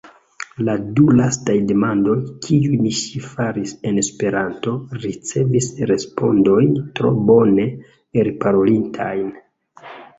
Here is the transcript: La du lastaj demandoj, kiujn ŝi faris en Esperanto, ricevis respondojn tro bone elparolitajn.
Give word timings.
La 0.67 0.73
du 0.99 1.03
lastaj 1.19 1.55
demandoj, 1.71 2.15
kiujn 2.47 2.87
ŝi 3.01 3.21
faris 3.27 3.75
en 3.91 4.01
Esperanto, 4.05 4.75
ricevis 5.05 5.71
respondojn 5.95 6.77
tro 6.99 7.17
bone 7.33 7.71
elparolitajn. 8.27 9.35